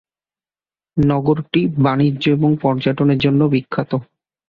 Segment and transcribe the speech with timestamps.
[0.97, 3.91] নগরটি বাণিজ্য এবং পর্যটনের জন্য বিখ্যাত।